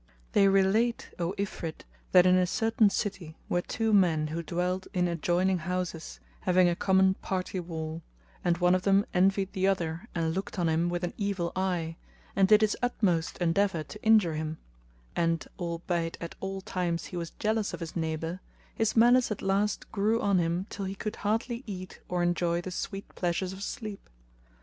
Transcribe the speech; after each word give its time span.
They 0.31 0.47
relate, 0.47 1.11
O 1.19 1.33
Ifrit, 1.37 1.83
that 2.11 2.25
in 2.25 2.35
a 2.35 2.47
certain 2.47 2.89
city 2.89 3.37
were 3.47 3.61
two 3.61 3.93
men 3.93 4.25
who 4.29 4.41
dwelt 4.41 4.87
in 4.95 5.07
adjoining 5.07 5.59
houses, 5.59 6.19
having 6.39 6.67
a 6.67 6.75
common 6.75 7.13
party 7.13 7.59
wall; 7.59 8.01
and 8.43 8.57
one 8.57 8.73
of 8.73 8.81
them 8.81 9.05
envied 9.13 9.53
the 9.53 9.67
other 9.67 10.07
and 10.15 10.33
looked 10.33 10.57
on 10.57 10.67
him 10.67 10.89
with 10.89 11.03
an 11.03 11.13
evil 11.17 11.51
eye,[FN#217] 11.55 11.95
and 12.35 12.47
did 12.47 12.61
his 12.61 12.75
utmost 12.81 13.37
endeavour 13.37 13.83
to 13.83 14.01
injure 14.03 14.33
him; 14.33 14.57
and, 15.15 15.47
albeit 15.59 16.17
at 16.19 16.33
all 16.39 16.61
times 16.61 17.05
he 17.13 17.15
was 17.15 17.29
jealous 17.37 17.71
of 17.71 17.79
his 17.79 17.95
neighbour, 17.95 18.41
his 18.73 18.95
malice 18.95 19.29
at 19.29 19.43
last 19.43 19.91
grew 19.91 20.19
on 20.19 20.39
him 20.39 20.65
till 20.71 20.85
he 20.85 20.95
could 20.95 21.17
hardly 21.17 21.61
eat 21.67 21.99
or 22.09 22.23
enjoy 22.23 22.59
the 22.59 22.71
sweet 22.71 23.07
pleasures 23.13 23.53
of 23.53 23.61
sleep. 23.61 24.09